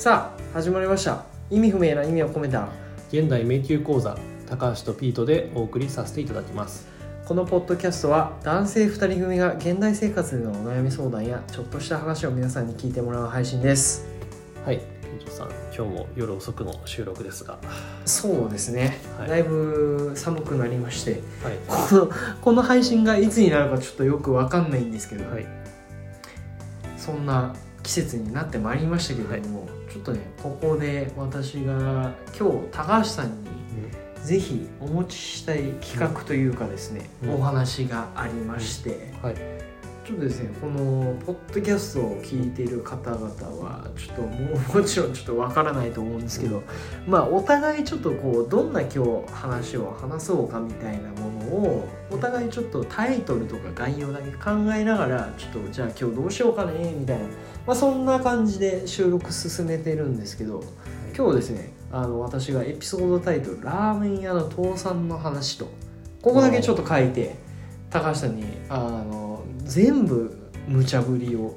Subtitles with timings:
[0.00, 1.26] さあ始まりました。
[1.50, 2.68] 意味不明な意味を込めた。
[3.12, 4.16] 現代迷宮講座
[4.48, 6.88] 高橋とピートでお送りさせていただきます。
[7.26, 14.08] このポッドキャストは男性2人組が現代生活でのお悩み相談やちょっとした話を皆さんに聞いてもらう配信です。
[14.64, 17.58] はいピートさん今日も夜遅くの収録ですが。
[18.06, 19.28] そうですね、はい。
[19.28, 21.58] だいぶ寒くなりましてはい。
[21.68, 25.46] このこの配信がいつになるかちょっとよくわかんないんですけど、はい。
[26.96, 33.50] そんな季節になってまいりましたけれども、ちょっとねここで私が今日高橋さんに
[34.22, 37.34] ぜひお持ちしたい企画というかですね、うん。
[37.36, 39.34] お話がありまして、はい。
[40.04, 43.26] ちょっとですねこのポッドキャストを聞いている方々
[43.62, 46.62] はちょっともうもちろんちょっとわからないと思うんですけど、
[47.06, 57.24] まあお互いちょっとこうどんな今日話を話そうかみたいなものをお互いちょっとタイトルとか概要だけ考えながらちょっとじゃあ今日どうしようかねみたいな、
[57.66, 60.62] まあ、そんな感じで収録進めてるんですけど
[61.16, 65.66] 今日ですねあの私がエピソードタイトル「ラーメン屋の倒産の話」と
[66.22, 67.36] ここだけちょっと書いて
[67.90, 70.36] 高橋さんにあの全部
[70.68, 71.56] 無茶ぶりを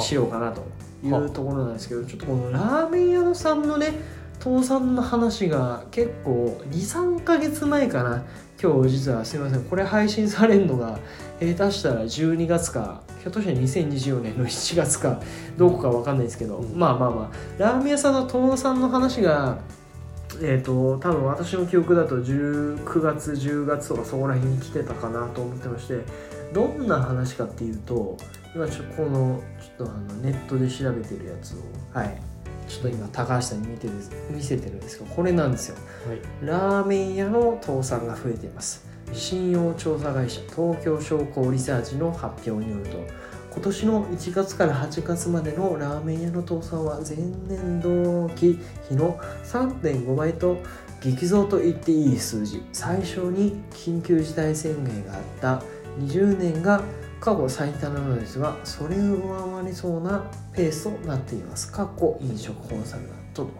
[0.00, 0.62] しようかなと
[1.02, 3.94] いうところなんですけどちょっとこのラーメン屋のさんのね
[4.40, 8.24] 倒産の話が結構23ヶ月前かな。
[8.62, 9.64] 今日実はすいません。
[9.64, 10.98] これ配信されるのが
[11.40, 15.20] 下手したら12月かひょっとして2024年の7月か
[15.56, 16.78] どこかわかんないですけど、うん。
[16.78, 17.62] まあまあまあ。
[17.62, 19.58] ラーメン屋さんの倒産の話が
[20.42, 26.04] えー、と多分私の記憶だと9月10月とかそこら辺に来てたかなと思ってまして。
[26.52, 28.16] どんな話かっていうと
[28.54, 31.58] 今ちょっとこのちょっとあのネットで調べてるやつを。
[31.92, 32.29] はい
[32.70, 33.94] ちょっと今高橋さんに見てる
[34.30, 35.76] 見せてるんですけどこれなんですよ。
[36.06, 36.20] はい。
[36.40, 38.86] ラーメン屋の倒産が増えています。
[39.12, 42.98] 信用調査会社東京商工リサーチの発表によると
[43.52, 47.16] 今年の1月から8月までのラーメン屋の倒産は前
[47.48, 50.58] 年同期比の3.5倍と
[51.02, 52.62] 激増と言っていい数字。
[52.72, 55.62] 最初に緊急事態宣言があった。
[55.98, 56.82] 20年が
[57.20, 61.70] 過去最多なのですがそれを上回りそうなペースとなっています。
[61.70, 63.50] 過去飲食コンサルタントと。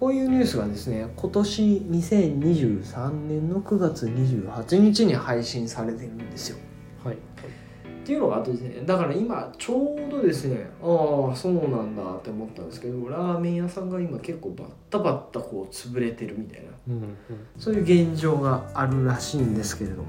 [0.00, 6.58] こういうニュースがですね今年2023年の9月28日に配信されてるんですよ。
[7.04, 7.14] はい。
[7.14, 16.70] っていうのがあってですねだから今ちょうどですねああそうなんだって思ったんですけどラーメン屋さんが今結構バッタバッタこう潰れてるみたいな。
[16.88, 17.16] うんうん。
[17.58, 20.08] そういう現状があるらしいんですけれども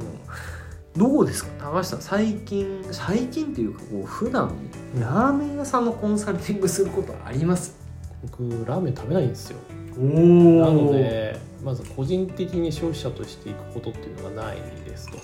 [0.98, 1.72] どうですか？
[1.72, 4.54] 高橋さん最近最近っていうかこう普段
[5.00, 7.76] ラーメン屋さんのコンサルティングすることあります？
[8.22, 9.58] 僕ラーメン食べないんですよ。
[9.98, 15.18] おなのでまず個人的に消費者としていくことっていうのがないですと。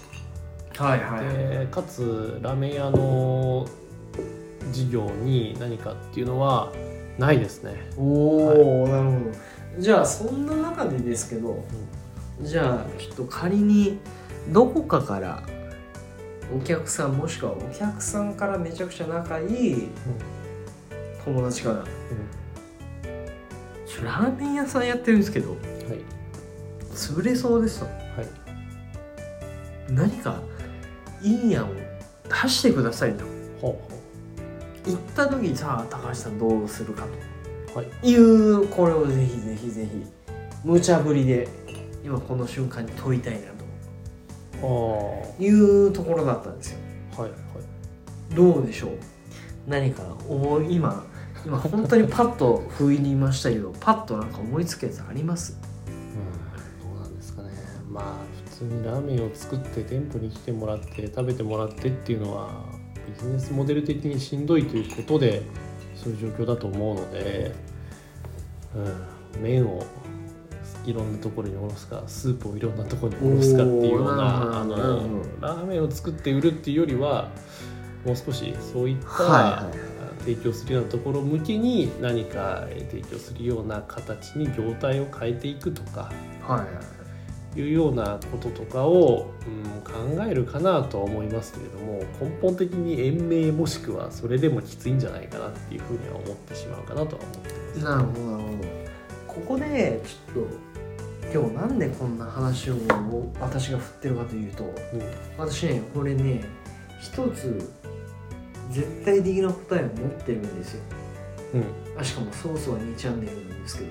[0.83, 3.67] はいはいでかつラーメン屋の
[4.71, 6.71] 事業に何かっていうのは
[7.17, 7.75] ないですね。
[7.97, 9.11] おお、なるほ
[9.77, 9.81] ど。
[9.81, 11.63] じゃあそんな中でですけど、
[12.41, 13.99] じゃあちょっと仮に
[14.49, 15.43] どこかから
[16.53, 19.87] お客さんもしくはお客さんからめちゃくちゃ仲いい
[21.23, 21.85] 友達から
[23.85, 25.59] ちょラーメン屋さんやってるんですけどはい。
[26.93, 27.95] 潰れそうですとはい。
[29.91, 30.41] 何か
[31.21, 33.23] いい案を出してくださいと。
[33.61, 33.79] ほ
[34.85, 37.05] 言った時にさあ高橋さんどうするか
[37.73, 37.85] うはい。
[37.85, 40.05] というこれをぜひぜひぜひ
[40.63, 41.47] 無茶ぶりで
[42.03, 43.60] 今この瞬間に問いたいなと
[45.39, 46.79] いうところだったんですよ。
[47.17, 47.31] いはい。
[48.35, 48.91] どうでしょう？
[49.67, 51.05] 何か思い今
[51.45, 55.57] 今本当にパッと不意に言いましたけどパッとなんか思いつくやつあります？
[55.87, 57.49] うんどうなんですかね。
[57.89, 58.03] まあ
[58.49, 62.63] 普通にラーメンを作って店舗に来てもらって食べてもらってっていうのは
[63.07, 65.41] ビジネスモデル的にしんどいということで
[65.95, 67.53] そういう状況だと思うので、
[69.35, 69.83] うん、麺を
[70.85, 77.29] いろんなところにおろすかスープをいろんなところにおろすかっていうようなあのラーメンを作って売るっていうよりは
[78.05, 79.65] もう少しそういった、はい。
[79.65, 79.91] はい
[80.21, 86.11] 提供するようなところ向けに何か提供するような形に業態を変えていくとか
[86.41, 87.01] はい。
[87.59, 89.49] いうようなこととかを、う
[89.79, 89.81] ん、
[90.15, 97.83] 考えるかなとは思いますけれども根本的に延命もしくはそれでもきついんじゃないかなっていうふうには思ってしまうかなとは思ってます。
[97.83, 98.70] なるほどなるほど
[99.33, 100.71] ここでちょっと
[101.33, 102.75] 今日なんでこんな話を
[103.39, 104.73] 私が振ってるかというとうん。
[105.37, 106.43] 私ねこれね
[106.99, 107.71] 一つ
[108.69, 110.83] 絶対的な答えを持ってるんですよ。
[111.53, 111.99] うん。
[111.99, 113.89] あしかもソースは2チャンネルなんですけど。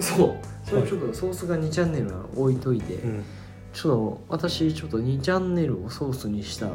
[0.00, 0.68] そう。
[0.68, 3.24] それちょっとソースが2チャンネルは置いといて、うん。
[3.72, 6.70] ちょっと私ちょっと2チャンネルをソースにしたあ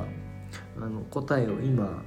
[0.80, 2.04] の答えを今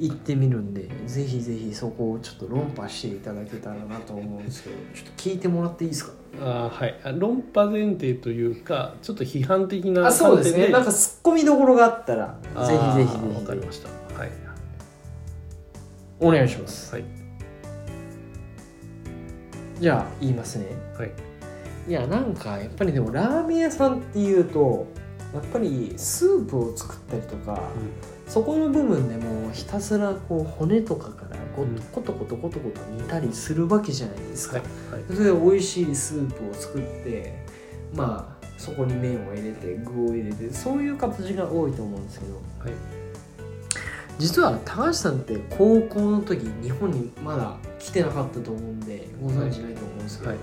[0.00, 6.12] 行ってみるんでぜひぜひそこをちょっと論破していただけたらなと思うんですけどちょっと聞いてもらっていいですか？
[6.40, 7.00] あはい。
[7.02, 10.68] あ論破前提というかちょっと批判的なあそうですね。
[10.68, 13.34] なんかツッコミどころがあったらぜひぜひ。
[13.34, 13.88] わかりました。
[14.18, 14.30] はい。
[16.20, 16.94] お願いします。
[16.94, 17.04] はい。
[19.80, 20.66] じゃあ言いますね。
[20.96, 21.12] はい。
[21.88, 24.86] いやなんかやっぱりでもラーメン屋さんっていうと
[25.34, 27.60] やっぱりスープを作ったりとか、
[28.26, 31.80] そこの部分でもうひたすらこう骨とかからこうん。
[31.92, 35.02] コトコトコトコト煮たりするわけじゃないですか、はいはい。
[35.08, 37.44] それで美味しいスープを作って
[37.94, 42.34] まあそこに麺を入れて具を入れてそういう形が多いと思うんですけど。
[42.34, 42.72] はい。
[44.18, 50.38] 実は高橋さんって高校の時日本にまだ来てなかったと思うんでご存知ないと思うんですけど、はい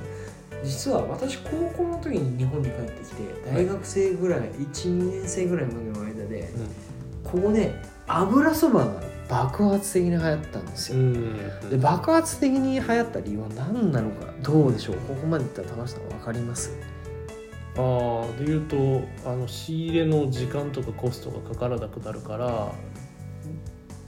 [0.63, 6.49] 実は私高校の時に日本に帰ってきて大学生ぐらい、12年生ぐらいまでの間で
[7.23, 7.75] ここで
[8.07, 14.95] 油そばが爆発的に流行ったんですうよ、んで爆発的に流行った理由は何なのかどうでしょう？
[14.97, 16.71] ここまでいったら高橋さん分かります？
[17.77, 22.71] ああでいうとあの仕入れの時間とかコストがかからなくなるから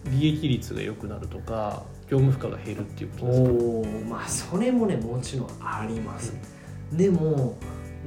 [0.06, 6.34] 利益率が良くなるとか業務負荷が減るっていうことですかおおまあそれもねもちろんあります、
[6.92, 7.58] でも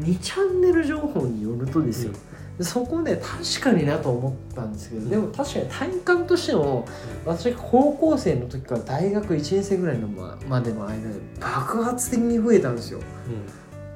[0.00, 2.12] 2チャンネル情報によるとですよ、
[2.60, 6.86] そこで確かになと思ったんですけどでも確かに体感としても
[7.24, 13.00] 私が高校生の時から大学1年生ぐらいのままでの間で爆発的に増えたんですよ。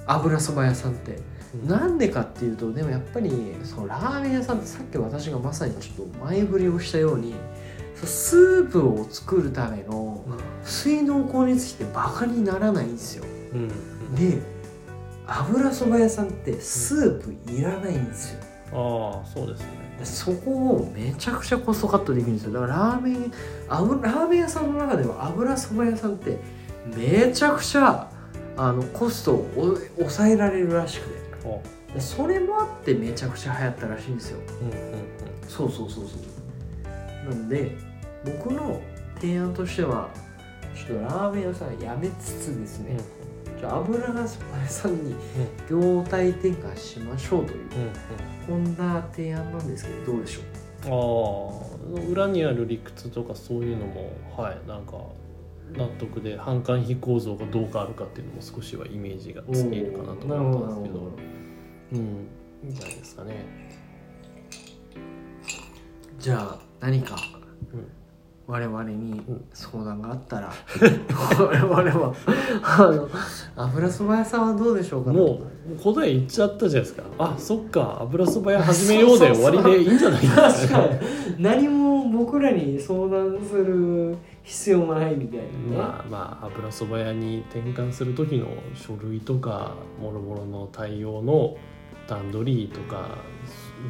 [0.07, 1.19] 油そば屋さんって。
[1.55, 1.69] うん。
[1.69, 3.31] なんでかっていうとでもやっぱり
[3.65, 7.35] そのラーメン屋さんってさっき私がまさにちょっと前振りをしたように
[7.95, 10.25] スープを作るための
[10.65, 13.25] 水道光熱費ってバカにならないんですよ。
[13.53, 13.61] うん。
[13.61, 14.55] うんで
[15.27, 18.41] 油そば屋さんってスープいらないんですよ。
[18.73, 19.67] ああそうですね。
[19.99, 22.53] でそこをめちゃくちゃコストカットできるんですよ。
[22.53, 23.33] だからラーメン
[23.69, 26.39] 油ラーメン屋さんの中では油そば屋さんって
[26.95, 28.11] めちゃくちゃ
[28.57, 31.25] あのコストをお抑えられるらしくて。
[31.99, 34.41] それもあってめちゃくちゃ流行ったらしいんですよ。
[34.63, 34.75] うんうん。
[35.49, 36.19] そうそうそうそう
[37.29, 37.77] なんで
[38.25, 38.81] 僕の
[39.17, 40.09] 提案としては
[40.75, 42.97] ちょっとラーメン屋さんやめつつですね、
[43.59, 45.15] じゃあ油がそば屋さんに
[45.71, 47.61] 業態転換しましょうという
[48.49, 48.57] うん。
[48.57, 48.65] うん。
[48.65, 50.45] こんな提案なんですけどどうでしょう？
[51.97, 54.99] ああ裏にある理屈とかそういうのもはいなんか
[55.73, 61.11] 納得で販管費構造がどうかあるかっていうのも少しはイメージがつけるかなと思ったんですけど。
[61.93, 62.29] うん
[62.65, 62.75] いいん。
[62.75, 63.45] じゃないですかね。
[66.19, 67.17] じゃあ何か
[67.73, 67.87] うん。
[68.47, 69.45] 我々にうん。
[69.55, 70.53] 相談があったら
[71.41, 72.15] 我々は
[72.63, 73.09] あの
[73.57, 75.41] 油そば屋さんはどうでしょうかも
[75.79, 77.03] う答え言っちゃったじゃないですか。
[77.19, 80.21] あそっか油そば屋始めようで終わりでいいんじゃない？
[80.21, 80.89] で す確か
[81.39, 85.49] 何も僕らに相談する必要がないみたいなね、
[85.79, 91.57] まあまあ油そば屋に転換する時の書類とかもろもろの対応の
[92.07, 93.17] 段取りとか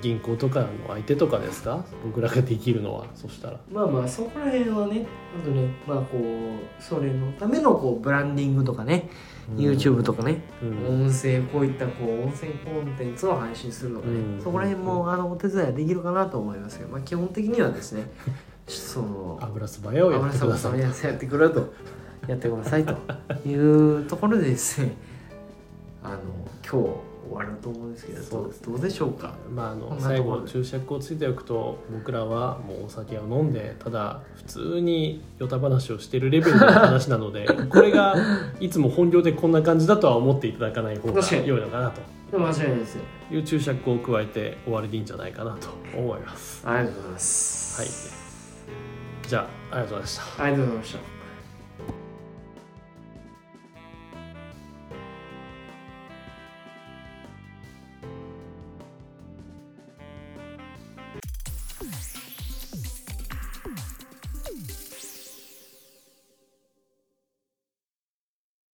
[0.03, 1.85] 銀行とかの相手とかですか？
[2.05, 3.61] 僕らができるのはそしたら。
[3.73, 5.07] まあまあそこら辺はね
[5.41, 9.09] あとねまあこうそれのためのこうブランディングとかね、
[9.57, 11.05] YouTube とかね、うん。
[11.07, 14.43] 音声こういったこう音声コンテンツを配信するとかね、うん。
[14.43, 18.11] そこら辺もあのお手伝いはできるかなと思いますけど、まあ、基本的にはですね
[18.67, 20.81] その油そば屋をやってください。
[20.81, 21.73] やってくれと
[22.27, 22.97] やってくださいと
[23.47, 24.97] いうところでですね
[26.03, 26.19] あの
[26.67, 28.67] 今日終わると思うんですけどそうですね。
[28.67, 29.35] どうでしょうか？
[29.53, 38.15] まあ、あの最後注釈をついておくと僕らはもうお酒を飲んでただ普通にヨタ話をしてるレベルの話なので これが
[38.61, 42.01] いつも本業でこんな感じだとは思っていただかない方が良いのかなと。
[42.39, 43.03] 間違いないですよ。
[43.31, 46.63] いう注釈を加えて終わりでいいんじゃないかなと思います。
[46.67, 47.81] ありがとうございます。
[47.81, 47.87] は
[49.27, 50.43] い、じゃあありがとうございました。
[50.43, 51.14] ありがとうございました